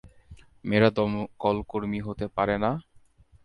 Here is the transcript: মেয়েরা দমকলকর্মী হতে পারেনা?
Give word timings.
মেয়েরা 0.65 0.89
দমকলকর্মী 0.97 1.99
হতে 2.07 2.25
পারেনা? 2.35 2.71